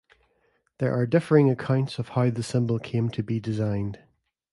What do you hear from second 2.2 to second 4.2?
the symbol came to be designed.